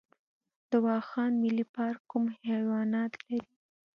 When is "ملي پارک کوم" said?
1.43-2.23